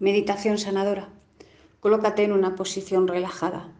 [0.00, 1.08] Meditación sanadora.
[1.80, 3.72] Colócate en una posición relajada.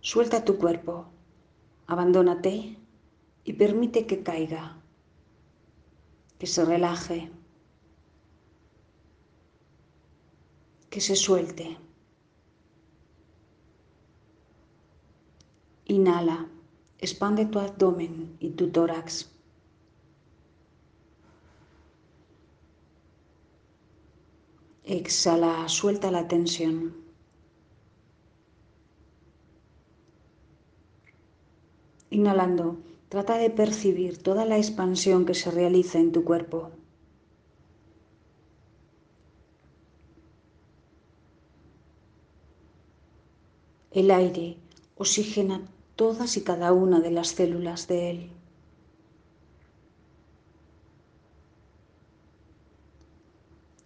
[0.00, 1.06] Suelta tu cuerpo,
[1.86, 2.76] abandónate
[3.44, 4.78] y permite que caiga,
[6.38, 7.30] que se relaje,
[10.88, 11.78] que se suelte.
[15.84, 16.48] Inhala,
[16.98, 19.30] expande tu abdomen y tu tórax.
[24.90, 26.96] Exhala, suelta la tensión.
[32.10, 36.72] Inhalando, trata de percibir toda la expansión que se realiza en tu cuerpo.
[43.92, 44.56] El aire
[44.96, 48.30] oxigena todas y cada una de las células de él.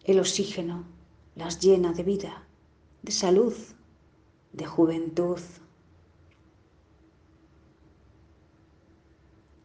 [0.05, 0.94] El oxígeno
[1.37, 2.47] las llena de vida,
[3.03, 3.55] de salud,
[4.53, 5.41] de juventud.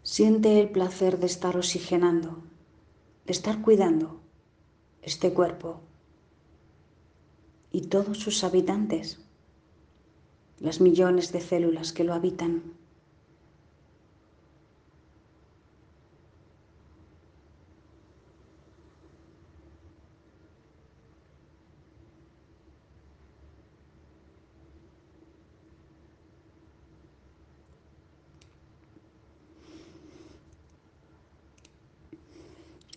[0.01, 2.41] Siente el placer de estar oxigenando,
[3.25, 4.19] de estar cuidando
[5.01, 5.81] este cuerpo
[7.71, 9.19] y todos sus habitantes,
[10.59, 12.78] las millones de células que lo habitan.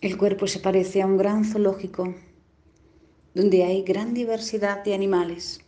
[0.03, 2.13] El cuerpo se parece a un gran zoológico
[3.33, 5.61] donde hay gran diversidad de animales,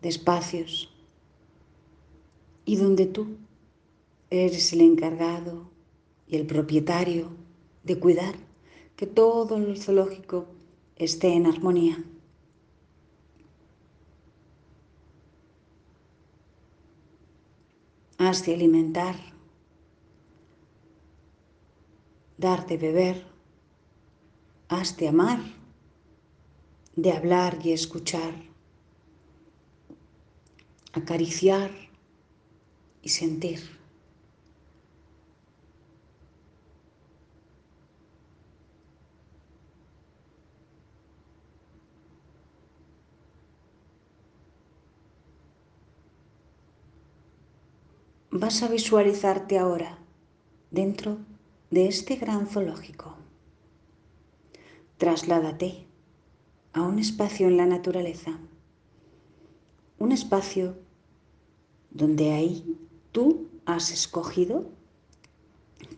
[0.00, 0.90] de espacios,
[2.64, 3.36] y donde tú
[4.30, 5.70] eres el encargado
[6.26, 7.28] y el propietario
[7.84, 8.36] de cuidar
[8.96, 10.46] que todo el zoológico
[10.96, 12.02] esté en armonía.
[18.16, 19.36] Has de alimentar
[22.38, 23.35] dar de beber,
[24.68, 25.38] has de amar,
[26.96, 28.34] de hablar y escuchar,
[30.92, 31.70] acariciar
[33.02, 33.60] y sentir.
[48.38, 49.98] Vas a visualizarte ahora
[50.70, 51.16] dentro
[51.70, 53.25] de este gran zoológico.
[54.98, 55.86] Trasládate
[56.72, 58.38] a un espacio en la naturaleza,
[59.98, 60.78] un espacio
[61.90, 62.78] donde ahí
[63.12, 64.70] tú has escogido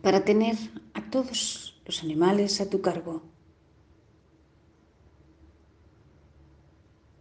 [0.01, 0.57] para tener
[0.93, 3.21] a todos los animales a tu cargo.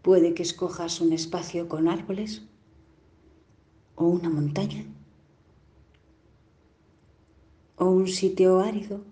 [0.02, 2.42] Puede que escojas un espacio con árboles
[3.94, 4.84] o una montaña
[7.76, 9.04] o un sitio árido.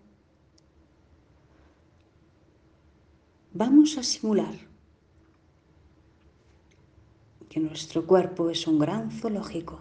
[3.59, 4.55] Vamos a simular
[7.49, 9.81] que nuestro cuerpo es un gran zoológico.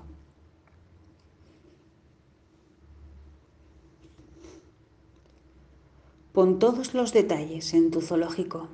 [6.31, 8.69] Pon todos los detalles en tu zoológico.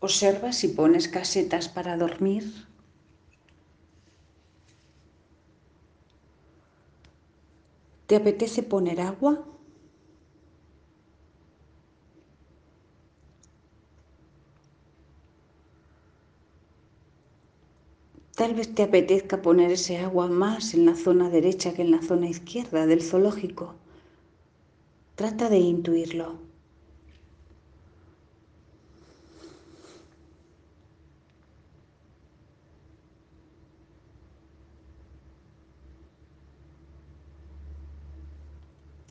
[0.00, 2.67] Observa si pones casetas para dormir.
[8.08, 9.32] ¿Te apetece poner agua?
[18.34, 22.00] Tal vez te apetezca poner ese agua más en la zona derecha que en la
[22.00, 23.74] zona izquierda del zoológico.
[25.16, 26.47] Trata de intuirlo.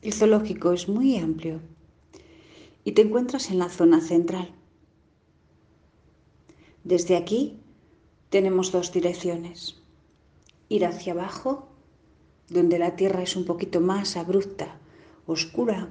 [0.08, 1.60] El zoológico es muy amplio
[2.82, 4.54] y te encuentras en la zona central.
[6.82, 7.60] Desde aquí
[8.30, 9.82] tenemos dos direcciones.
[10.70, 11.68] Ir hacia abajo,
[12.48, 14.80] donde la tierra es un poquito más abrupta,
[15.26, 15.90] oscura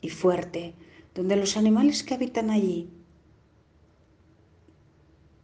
[0.00, 0.72] y fuerte,
[1.14, 2.88] donde los animales que habitan allí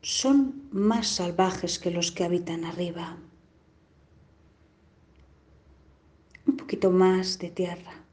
[0.00, 3.18] son más salvajes que los que habitan arriba.
[6.46, 8.03] Un poquito más de tierra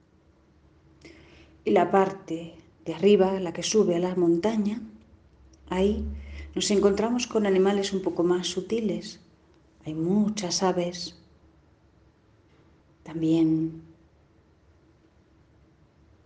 [1.63, 2.55] y la parte
[2.85, 4.81] de arriba, la que sube a la montaña,
[5.69, 6.05] ahí
[6.55, 9.19] nos encontramos con animales un poco más sutiles.
[9.85, 11.17] Hay muchas aves,
[13.03, 13.81] También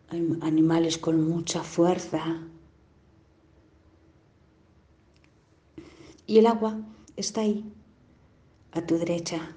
[0.09, 2.41] hay animales con mucha fuerza.
[6.27, 6.77] Y el agua
[7.15, 7.63] está ahí,
[8.71, 9.55] a tu derecha.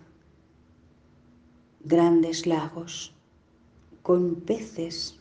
[1.80, 3.14] Grandes lagos
[4.02, 5.17] con peces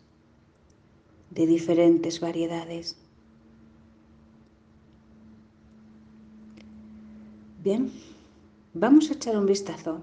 [1.32, 2.98] de diferentes variedades.
[7.64, 7.92] Bien,
[8.74, 10.02] vamos a echar un vistazo.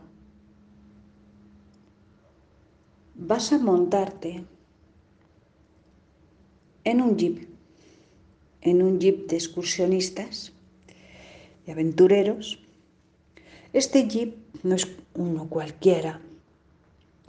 [3.15, 4.45] Vas a montarte
[6.85, 7.49] en un jeep,
[8.61, 10.53] en un jeep de excursionistas,
[11.65, 12.59] de aventureros.
[13.73, 16.21] Este jeep no es uno cualquiera,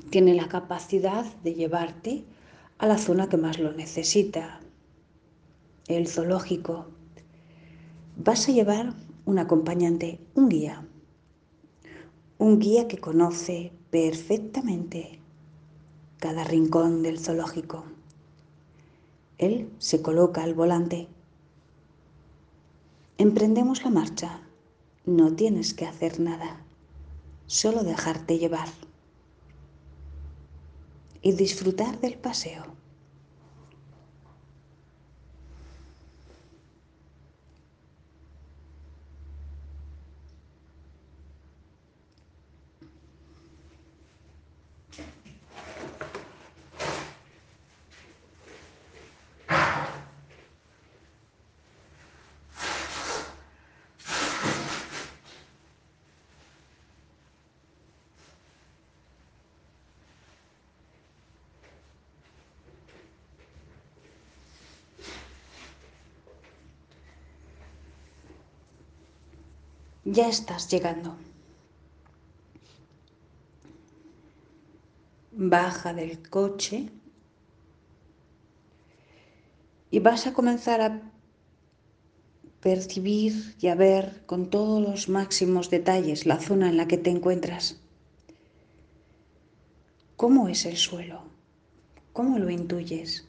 [0.09, 2.23] tiene la capacidad de llevarte
[2.77, 4.59] a la zona que más lo necesita,
[5.87, 6.87] el zoológico.
[8.17, 8.93] Vas a llevar
[9.25, 10.85] un acompañante, un guía,
[12.37, 15.19] un guía que conoce perfectamente
[16.19, 17.85] cada rincón del zoológico.
[19.37, 21.07] Él se coloca al volante.
[23.17, 24.41] Emprendemos la marcha.
[25.05, 26.61] No tienes que hacer nada,
[27.45, 28.69] solo dejarte llevar
[31.25, 32.84] y disfrutar del paseo.
[70.07, 71.17] Ya estás llegando.
[75.31, 76.91] Baja del coche
[79.89, 81.11] y vas a comenzar a
[82.59, 87.09] percibir y a ver con todos los máximos detalles la zona en la que te
[87.09, 87.81] encuentras.
[90.17, 91.23] ¿Cómo es el suelo?
[92.13, 93.27] ¿Cómo lo intuyes?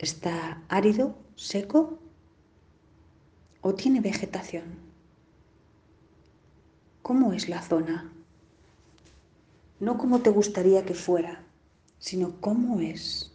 [0.00, 2.00] ¿Está árido, seco
[3.60, 4.85] o tiene vegetación?
[7.06, 8.12] Cómo es la zona.
[9.78, 11.44] No cómo te gustaría que fuera,
[12.00, 13.32] sino cómo es.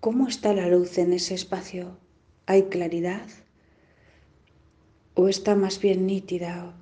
[0.00, 1.98] ¿Cómo está la luz en ese espacio?
[2.46, 3.28] ¿Hay claridad?
[5.12, 6.74] ¿O está más bien nítida,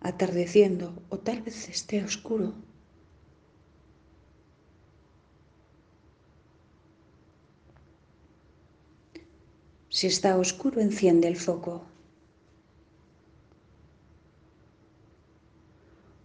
[0.00, 1.02] atardeciendo?
[1.08, 2.52] ¿O tal vez esté oscuro?
[9.96, 11.84] Si está oscuro, enciende el foco.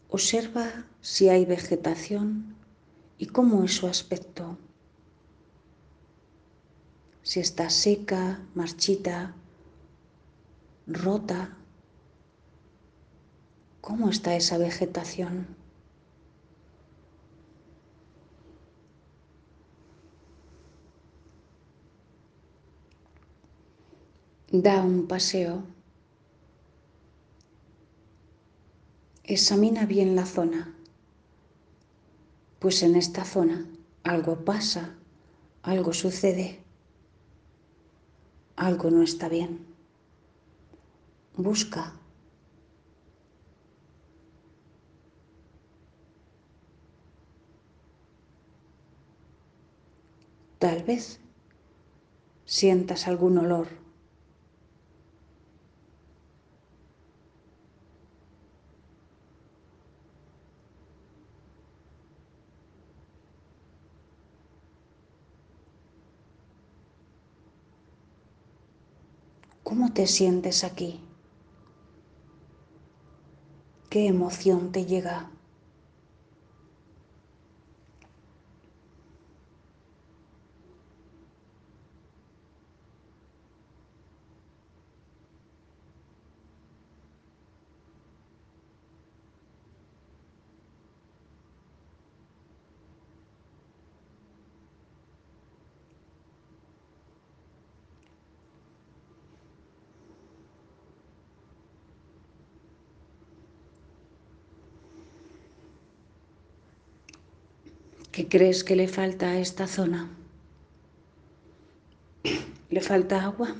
[0.09, 2.55] Observa si hay vegetación
[3.19, 4.57] y cómo es su aspecto.
[7.21, 9.35] Si está seca, marchita,
[10.87, 11.55] rota.
[13.81, 15.58] ¿Cómo está esa vegetación?
[24.51, 25.61] Da un paseo.
[29.23, 30.73] Examina bien la zona,
[32.57, 33.67] pues en esta zona
[34.03, 34.95] algo pasa,
[35.61, 36.63] algo sucede,
[38.55, 39.67] algo no está bien.
[41.37, 41.93] Busca.
[50.57, 51.19] Tal vez
[52.45, 53.88] sientas algún olor
[69.69, 70.99] ¿Cómo te sientes aquí?
[73.91, 75.29] ¿Qué emoción te llega?
[108.11, 110.09] ¿Qué crees que le falta a esta zona?
[112.69, 113.55] ¿Le falta agua?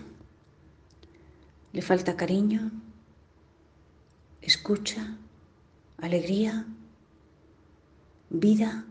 [1.74, 2.72] ¿Le falta cariño?
[4.42, 5.16] escucha,
[5.98, 6.66] alegría,
[8.30, 8.86] vida.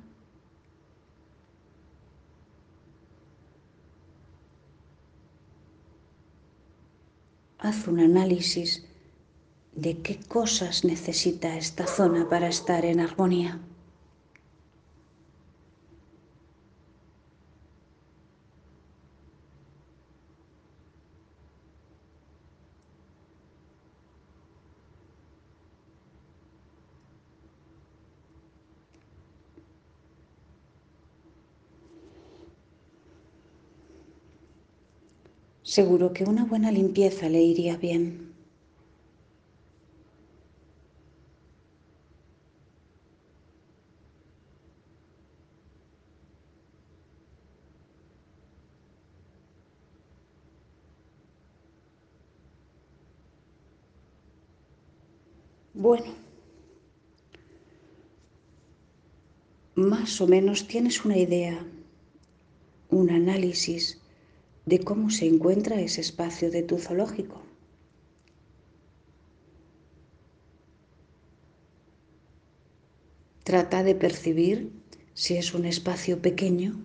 [7.59, 8.85] Haz un análisis
[9.75, 13.59] de qué cosas necesita esta zona para estar en armonía.
[35.79, 38.33] Seguro que una buena limpieza le iría bien.
[55.75, 56.13] Bueno,
[59.77, 61.65] más o menos tienes una idea,
[62.91, 64.01] un análisis
[64.69, 67.41] de cómo se encuentra ese espacio de tu zoológico.
[73.45, 74.71] Trata de percibir
[75.15, 76.85] si es un espacio pequeño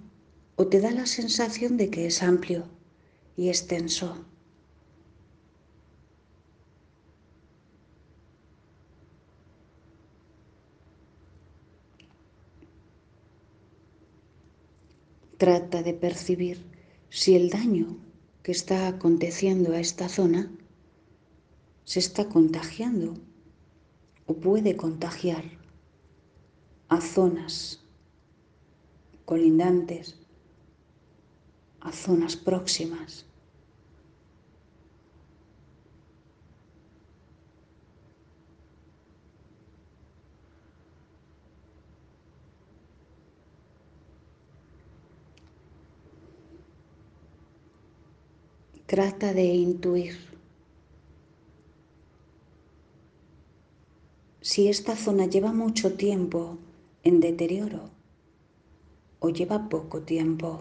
[0.56, 2.70] o te da la sensación de que es amplio
[3.36, 4.26] y extenso.
[15.38, 16.73] Trata de percibir
[17.14, 17.98] si el daño
[18.42, 20.52] que está aconteciendo a esta zona
[21.86, 23.14] se está contagiando
[24.26, 25.44] o puede contagiar
[26.90, 27.86] a zonas
[29.26, 30.18] colindantes,
[31.82, 33.28] a zonas próximas.
[48.94, 50.14] Trata de intuir
[54.40, 56.60] si esta zona lleva mucho tiempo
[57.02, 57.90] en deterioro
[59.20, 60.60] o lleva poco tiempo.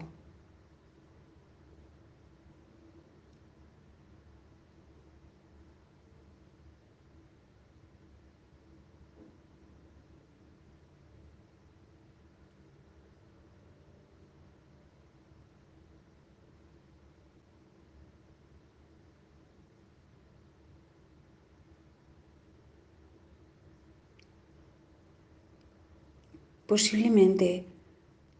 [26.73, 27.67] Posiblemente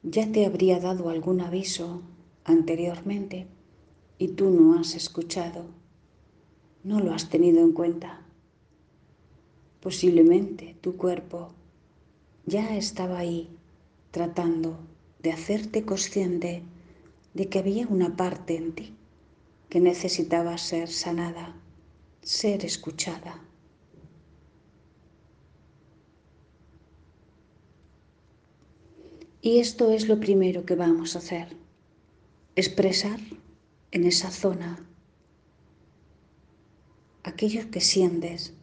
[0.02, 2.02] ya te habría dado algún aviso
[2.46, 3.46] anteriormente
[4.18, 5.66] y tú no has escuchado,
[6.84, 8.26] no lo has tenido en cuenta.
[9.82, 11.50] Posiblemente tu cuerpo
[12.48, 13.56] ya estaba ahí
[14.10, 14.80] tratando
[15.22, 16.64] de hacerte consciente
[17.36, 18.96] de que había una parte en ti
[19.70, 21.56] que necesitaba ser sanada,
[22.24, 23.44] ser escuchada.
[29.46, 31.50] Y esto es lo primero que vamos a hacer,
[32.56, 33.20] expresar
[33.92, 34.88] en esa zona
[37.24, 38.54] aquello que sientes,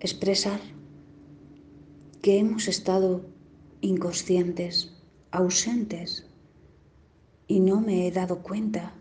[0.00, 0.62] expresar
[2.22, 3.26] que hemos estado
[3.82, 4.94] inconscientes,
[5.30, 6.24] ausentes,
[7.48, 8.94] y no me he dado cuenta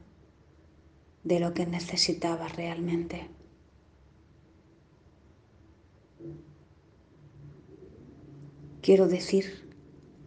[1.24, 3.30] de lo que necesitaba realmente.
[8.82, 9.69] Quiero decir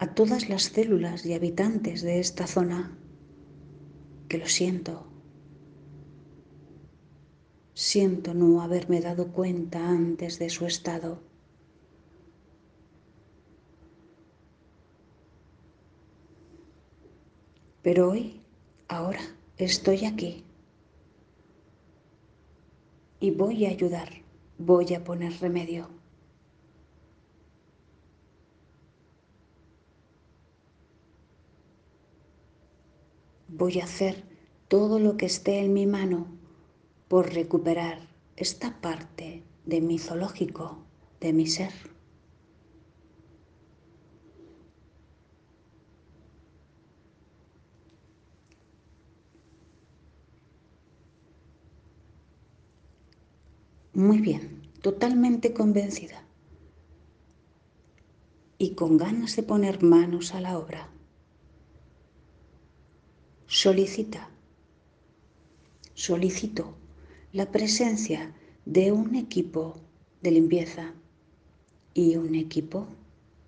[0.02, 2.98] a todas las células y habitantes de esta zona
[4.28, 5.06] que lo siento.
[7.72, 11.20] Siento no haberme dado cuenta antes de su estado.
[17.82, 18.40] Pero hoy,
[18.88, 19.22] ahora,
[19.56, 20.42] estoy aquí.
[23.20, 24.08] Y voy a ayudar,
[24.58, 26.01] voy a poner remedio.
[33.54, 34.24] Voy a hacer
[34.68, 36.26] todo lo que esté en mi mano
[37.08, 40.78] por recuperar esta parte de mi zoológico,
[41.20, 41.72] de mi ser.
[53.92, 56.24] Muy bien, totalmente convencida
[58.56, 60.88] y con ganas de poner manos a la obra
[63.52, 64.30] solicita,
[65.92, 66.74] solicito
[67.34, 69.78] la presencia de un equipo
[70.22, 70.94] de limpieza
[71.92, 72.86] y un equipo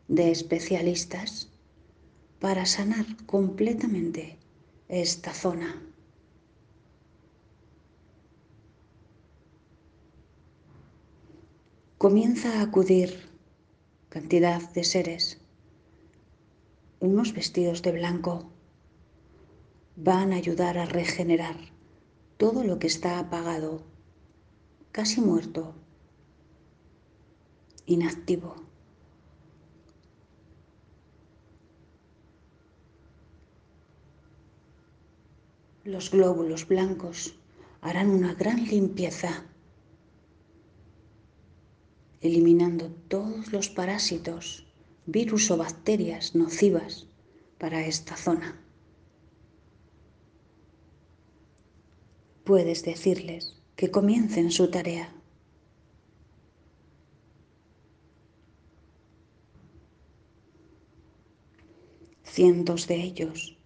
[0.08, 1.48] de especialistas
[2.38, 4.36] para sanar completamente
[4.88, 5.82] esta zona.
[11.96, 13.30] Comienza a acudir
[14.10, 15.40] cantidad de seres,
[17.00, 18.53] unos vestidos de blanco,
[19.96, 21.56] van a ayudar a regenerar
[22.36, 23.84] todo lo que está apagado,
[24.90, 25.74] casi muerto,
[27.86, 28.56] inactivo.
[35.84, 37.36] Los glóbulos blancos
[37.80, 39.44] harán una gran limpieza,
[42.20, 44.66] eliminando todos los parásitos,
[45.06, 47.06] virus o bacterias nocivas
[47.58, 48.63] para esta zona.
[52.44, 55.12] Puedes decirles que comiencen su tarea.
[62.24, 63.56] Cientos de ellos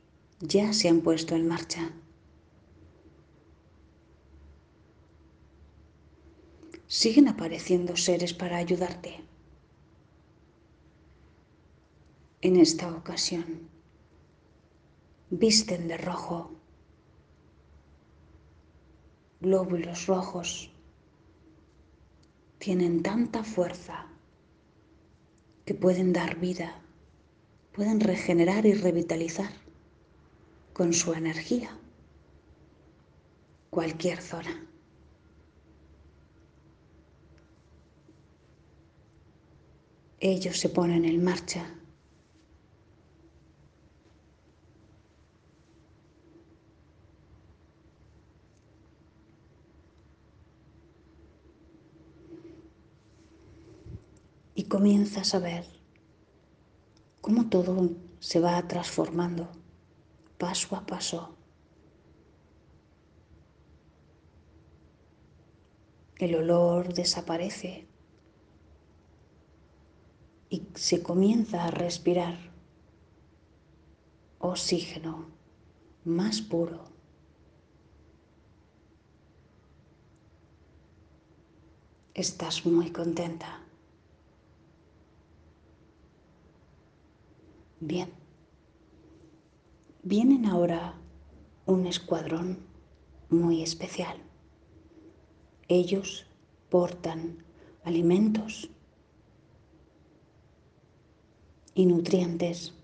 [0.40, 1.92] ya se han puesto en marcha.
[6.88, 9.20] siguen apareciendo seres para ayudarte.
[12.40, 13.68] En esta ocasión,
[15.28, 16.50] visten de rojo,
[19.40, 20.70] glóbulos rojos,
[22.58, 24.06] tienen tanta fuerza
[25.64, 26.80] que pueden dar vida,
[27.72, 29.50] pueden regenerar y revitalizar
[30.72, 31.70] con su energía
[33.70, 34.68] cualquier zona.
[40.20, 41.77] ellos se ponen en marcha.
[54.58, 55.64] Y comienzas a ver
[57.20, 59.48] cómo todo se va transformando
[60.36, 61.36] paso a paso.
[66.16, 67.86] El olor desaparece
[70.50, 72.36] y se comienza a respirar
[74.40, 75.28] oxígeno
[76.04, 76.82] más puro.
[82.12, 83.67] Estás muy contenta.
[87.80, 88.10] Bien.
[90.02, 90.94] Vienen ahora
[91.64, 92.58] un escuadrón
[93.30, 94.16] muy especial.
[95.68, 96.26] Ellos
[96.70, 97.44] portan
[97.84, 98.68] alimentos
[101.74, 102.74] y nutrientes.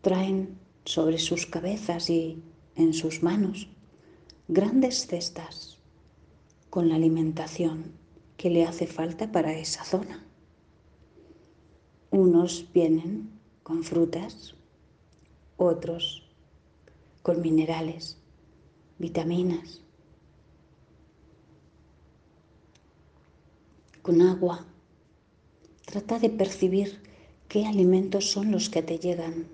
[0.00, 2.42] Traen sobre sus cabezas y
[2.76, 3.68] en sus manos
[4.48, 5.78] grandes cestas
[6.70, 7.92] con la alimentación
[8.38, 10.24] que le hace falta para esa zona.
[12.10, 13.35] Unos vienen
[13.66, 14.54] con frutas,
[15.56, 16.22] otros
[17.22, 18.16] con minerales,
[18.96, 19.80] vitaminas,
[24.02, 24.64] con agua.
[25.84, 27.02] Trata de percibir
[27.48, 29.48] ¿Qué alimentos son los que te llegan?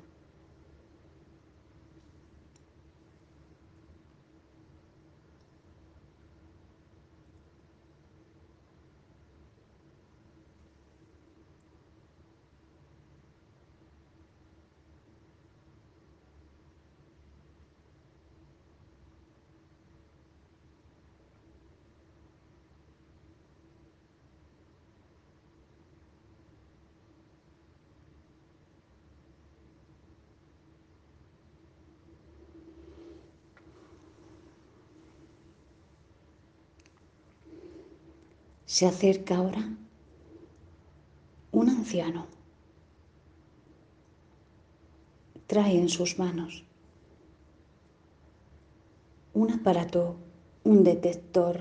[38.72, 39.68] Se acerca ahora
[41.50, 42.26] un anciano.
[45.46, 46.64] Trae en sus manos
[49.34, 50.16] un aparato,
[50.64, 51.60] un detector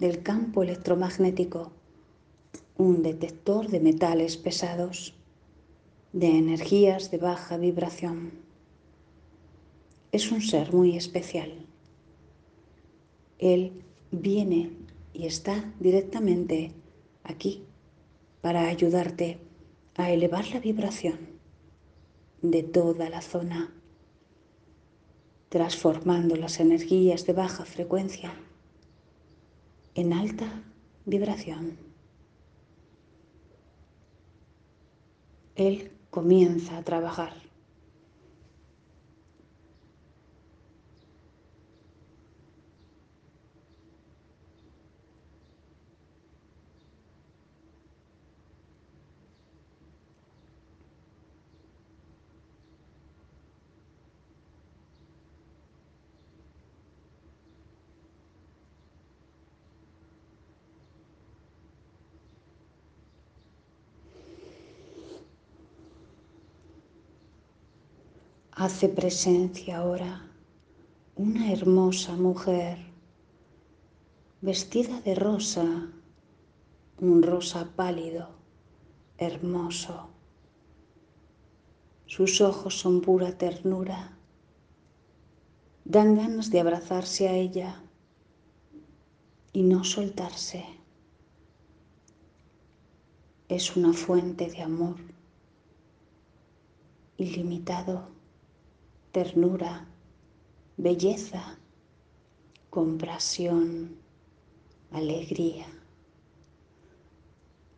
[0.00, 1.70] del campo electromagnético,
[2.78, 5.14] un detector de metales pesados,
[6.12, 8.32] de energías de baja vibración.
[10.10, 11.52] Es un ser muy especial.
[13.38, 14.83] Él viene
[15.14, 16.72] y está directamente
[17.22, 17.64] aquí
[18.42, 19.38] para ayudarte
[19.94, 21.18] a elevar la vibración
[22.42, 23.72] de toda la zona,
[25.48, 28.34] transformando las energías de baja frecuencia
[29.94, 30.62] en alta
[31.06, 31.78] vibración.
[35.54, 37.43] Él comienza a trabajar.
[68.66, 70.26] Hace presencia ahora
[71.16, 72.78] una hermosa mujer
[74.40, 75.92] vestida de rosa,
[76.98, 78.30] un rosa pálido,
[79.18, 80.08] hermoso.
[82.06, 84.16] Sus ojos son pura ternura.
[85.84, 87.82] Dan ganas de abrazarse a ella
[89.52, 90.64] y no soltarse.
[93.50, 94.96] Es una fuente de amor
[97.18, 98.13] ilimitado,
[99.14, 99.86] ternura,
[100.76, 101.56] belleza,
[102.68, 103.96] compasión,
[104.90, 105.66] alegría.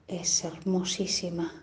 [0.08, 1.62] Es hermosísima.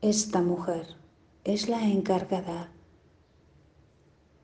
[0.00, 0.96] Esta mujer
[1.44, 2.72] es la encargada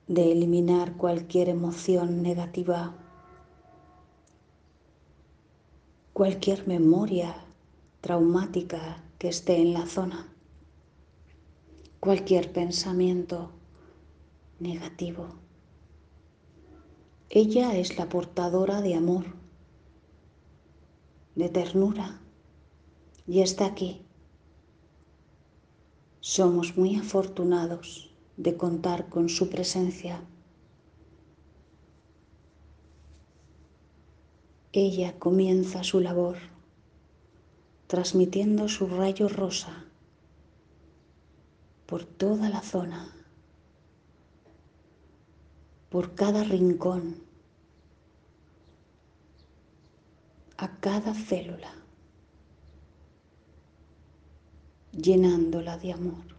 [0.07, 2.95] de eliminar cualquier emoción negativa,
[6.13, 7.35] cualquier memoria
[8.01, 10.38] traumática que esté en la zona,
[12.01, 13.51] cualquier pensamiento
[14.61, 15.27] negativo.
[17.29, 19.25] Ella es la portadora de amor,
[21.35, 22.21] de ternura,
[23.27, 24.03] y está aquí.
[26.21, 30.23] Somos muy afortunados de contar con su presencia.
[34.73, 36.37] Ella comienza su labor
[37.89, 39.88] transmitiendo su rayo rosa
[41.89, 43.11] por toda la zona,
[45.89, 47.17] por cada rincón,
[50.59, 51.73] a cada célula,
[54.93, 56.38] llenándola de amor.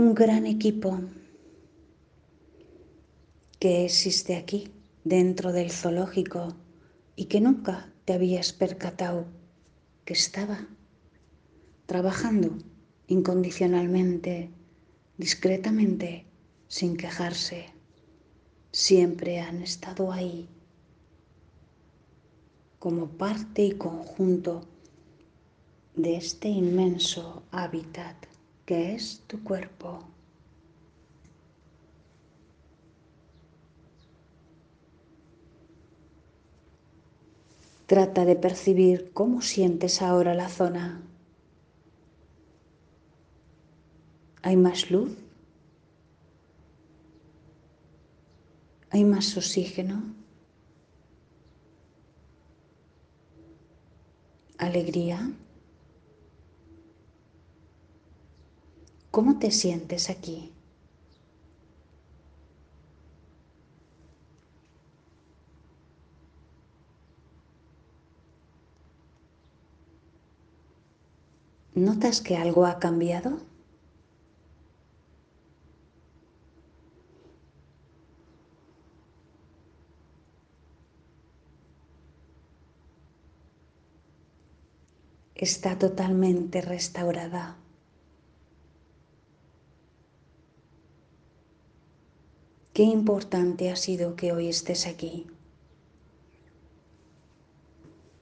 [0.00, 0.98] Un gran equipo
[3.58, 4.72] que existe aquí,
[5.04, 6.56] dentro del zoológico,
[7.16, 9.26] y que nunca te habías percatado
[10.06, 10.66] que estaba
[11.84, 12.56] trabajando
[13.08, 14.48] incondicionalmente,
[15.18, 16.24] discretamente,
[16.66, 17.66] sin quejarse.
[18.72, 20.48] Siempre han estado ahí
[22.78, 24.62] como parte y conjunto
[25.94, 28.29] de este inmenso hábitat
[28.70, 29.98] que es tu cuerpo.
[37.86, 41.02] Trata de percibir cómo sientes ahora la zona.
[44.42, 45.18] ¿Hay más luz?
[48.90, 50.14] ¿Hay más oxígeno?
[54.58, 55.32] ¿Alegría?
[59.10, 60.52] ¿Cómo te sientes aquí?
[71.74, 73.38] ¿Notas que algo ha cambiado?
[85.34, 87.56] Está totalmente restaurada.
[92.80, 95.26] Qué importante ha sido que hoy estés aquí,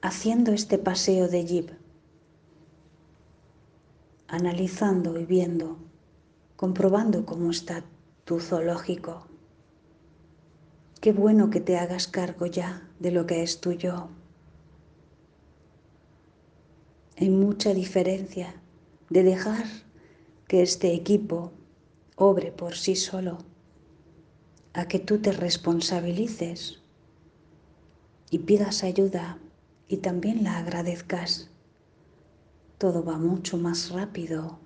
[0.01, 1.69] haciendo este paseo de jeep,
[4.27, 5.77] analizando y viendo,
[6.57, 7.85] comprobando cómo está
[8.25, 9.27] tu zoológico.
[10.99, 14.09] Qué bueno que te hagas cargo ya de lo que es tuyo.
[17.17, 18.61] Hay mucha diferencia
[19.09, 19.63] de dejar
[20.49, 21.53] que este equipo
[22.17, 23.37] obre por sí solo
[24.73, 26.79] a que tú te responsabilices
[28.29, 29.39] y pidas ayuda
[29.87, 31.49] y también la agradezcas.
[32.77, 34.59] Todo va mucho más rápido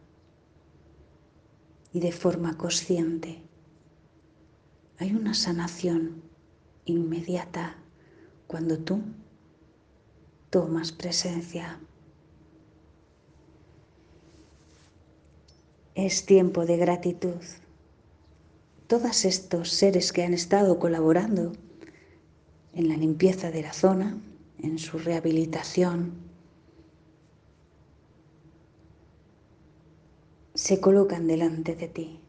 [1.93, 3.41] y de forma consciente.
[4.99, 6.21] Hay una sanación
[6.85, 7.77] inmediata
[8.47, 9.01] cuando tú
[10.49, 11.79] tomas presencia.
[15.95, 17.41] Es tiempo de gratitud
[18.93, 21.53] todos estos seres que han estado colaborando
[22.75, 24.21] en la limpieza de la zona,
[24.59, 26.13] en su rehabilitación,
[30.53, 32.19] se colocan delante de ti.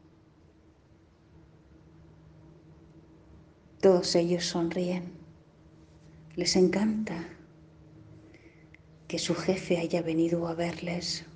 [3.82, 5.12] Todos ellos sonríen,
[6.34, 7.28] les encanta
[9.06, 11.26] que su jefe haya venido a verles.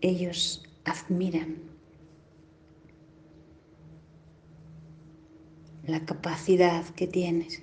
[0.00, 1.56] Ellos admiran
[5.84, 7.62] la capacidad que tienes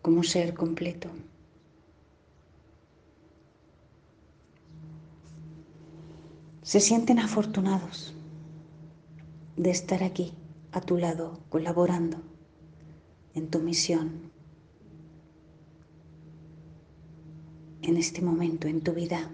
[0.00, 1.10] como ser completo.
[6.62, 8.14] Se sienten afortunados
[9.56, 10.32] de estar aquí
[10.72, 12.18] a tu lado, colaborando
[13.34, 14.30] en tu misión,
[17.86, 19.30] en este momento, en tu vida.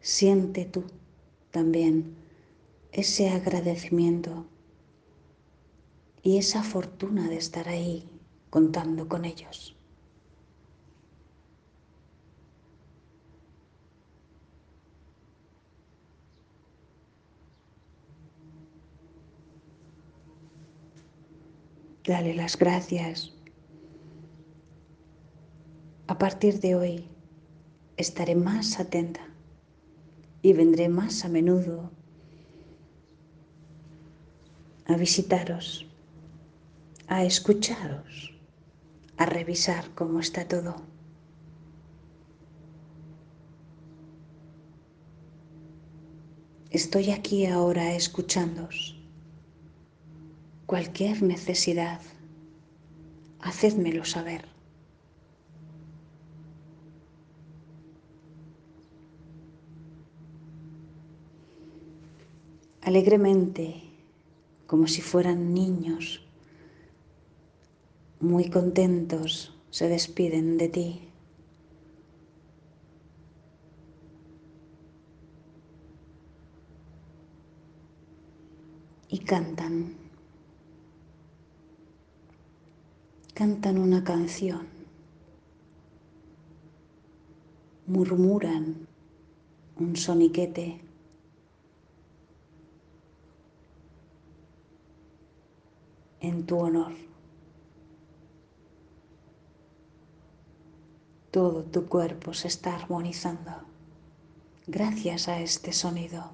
[0.00, 0.84] Siente tú
[1.50, 2.14] también
[2.92, 4.46] ese agradecimiento
[6.22, 8.06] y esa fortuna de estar ahí
[8.50, 9.74] contando con ellos.
[22.06, 23.33] Dale las gracias.
[26.06, 27.08] A partir de hoy
[27.96, 29.22] estaré más atenta
[30.42, 31.90] y vendré más a menudo
[34.86, 35.86] a visitaros,
[37.06, 38.34] a escucharos,
[39.16, 40.76] a revisar cómo está todo.
[46.70, 49.00] Estoy aquí ahora escuchándoos
[50.66, 52.00] cualquier necesidad,
[53.40, 54.53] hacedmelo saber.
[62.84, 63.82] Alegremente,
[64.66, 66.26] como si fueran niños,
[68.20, 71.08] muy contentos, se despiden de ti.
[79.08, 80.04] Y cantan.
[83.34, 84.68] cantan una canción,
[87.86, 88.86] murmuran
[89.76, 90.83] un soniquete.
[96.28, 96.92] En tu honor.
[101.30, 103.52] Todo tu cuerpo se está armonizando
[104.66, 106.30] gracias a este sonido.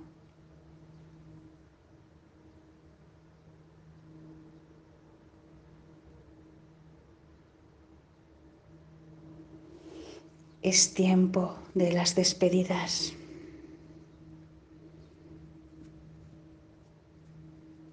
[10.63, 13.15] Es tiempo de las despedidas.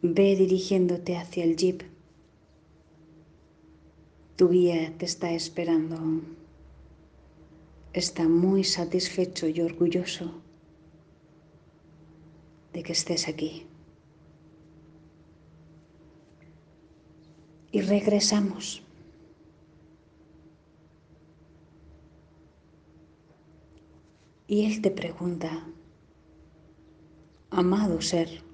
[0.01, 1.81] Ve dirigiéndote hacia el jeep.
[4.35, 5.97] Tu guía te está esperando.
[7.93, 10.31] Está muy satisfecho y orgulloso
[12.73, 13.65] de que estés aquí.
[17.71, 18.83] Y regresamos.
[24.45, 25.67] Y Él te pregunta,
[27.49, 28.46] amado ser,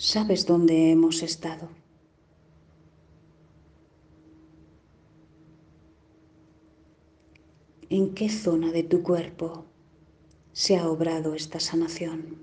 [0.00, 1.68] ¿sabes dónde hemos estado?
[7.90, 9.66] ¿En qué zona de tu cuerpo
[10.52, 12.38] se ha obrado esta sanación?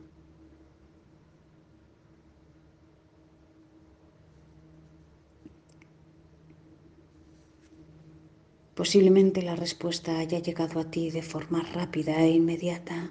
[8.75, 13.09] Posiblemente la respuesta haya llegado a ti de forma rápida e inmediata.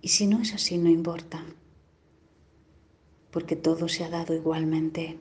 [0.00, 1.44] Y si no es así, no importa,
[3.36, 5.18] porque todo se ha dado igualmente.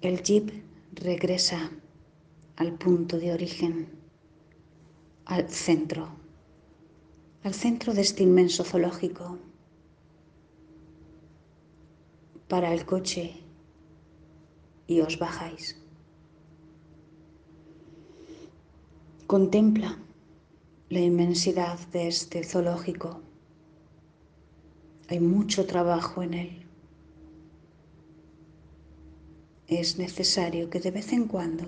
[0.00, 1.70] El jeep regresa
[2.56, 3.86] al punto de origen,
[5.26, 6.08] al centro,
[7.42, 9.36] al centro de este inmenso zoológico
[12.48, 13.42] para el coche
[14.86, 15.76] y os bajáis.
[19.26, 19.98] Contempla
[20.88, 23.20] la inmensidad de este zoológico.
[25.10, 26.62] Hay mucho trabajo en él.
[29.66, 31.64] Es necesario que de vez en cuando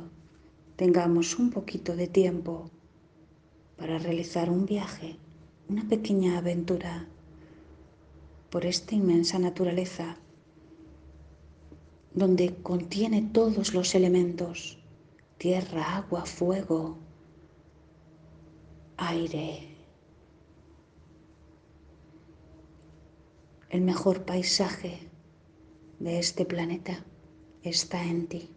[0.76, 2.70] tengamos un poquito de tiempo
[3.76, 5.16] para realizar un viaje,
[5.68, 7.08] una pequeña aventura
[8.48, 10.18] por esta inmensa naturaleza
[12.14, 14.78] donde contiene todos los elementos,
[15.38, 16.96] tierra, agua, fuego,
[18.98, 19.71] aire.
[23.72, 24.98] El mejor paisaje
[25.98, 27.06] de este planeta
[27.62, 28.50] está en ti.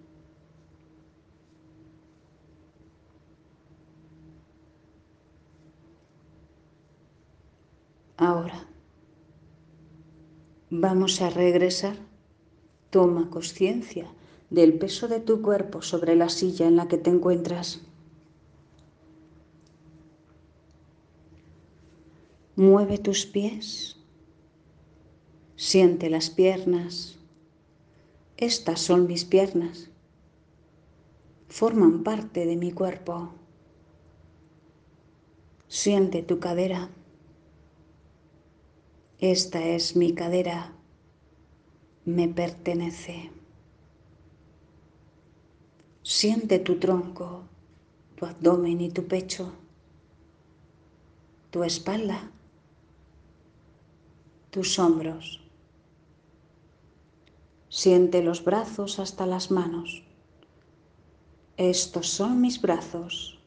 [8.17, 8.67] Ahora
[10.69, 11.95] vamos a regresar.
[12.89, 14.13] Toma conciencia
[14.49, 17.87] del peso de tu cuerpo sobre la silla en la que te encuentras.
[22.57, 23.95] Mueve tus pies.
[25.71, 27.17] Siente las piernas.
[28.37, 29.89] Estas son mis piernas.
[31.47, 33.33] Forman parte de mi cuerpo.
[35.67, 36.91] Siente tu cadera.
[39.17, 40.75] Esta es mi cadera.
[42.05, 43.31] Me pertenece.
[46.03, 47.41] Siente tu tronco,
[48.15, 49.51] tu abdomen y tu pecho,
[51.49, 52.29] tu espalda,
[54.51, 55.44] tus hombros.
[57.77, 60.01] Siente los brazos hasta las manos.
[61.57, 63.37] Estos son mis brazos.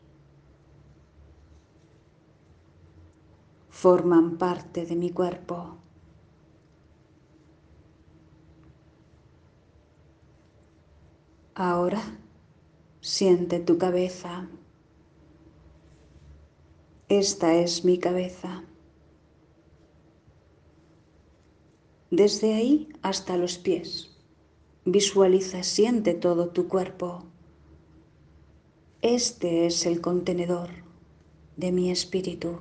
[3.71, 5.79] Forman parte de mi cuerpo.
[11.55, 12.03] Ahora
[13.01, 14.47] siente tu cabeza.
[17.09, 18.63] Esta es mi cabeza.
[22.11, 24.18] Desde ahí hasta los pies.
[24.91, 27.25] Visualiza, siente todo tu cuerpo.
[29.03, 30.71] Este es el contenedor
[31.59, 32.61] de mi espíritu,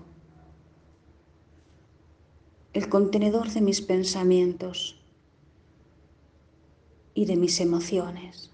[2.74, 5.02] el contenedor de mis pensamientos
[7.14, 8.52] y de mis emociones.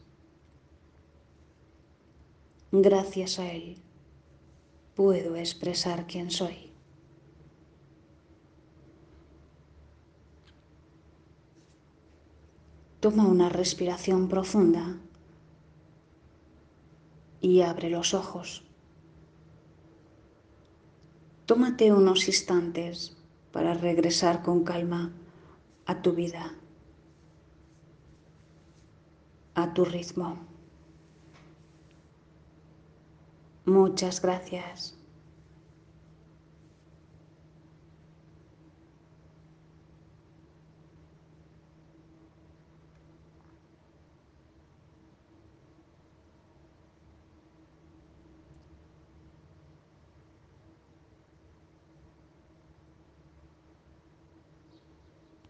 [2.72, 3.78] Gracias a él
[4.94, 6.63] puedo expresar quién soy.
[13.04, 14.98] Toma una respiración profunda
[17.42, 18.64] y abre los ojos.
[21.46, 23.18] Tómate unos instantes
[23.52, 25.12] para regresar con calma
[25.86, 26.54] a tu vida,
[29.56, 30.38] a tu ritmo.
[33.66, 34.98] Muchas gracias.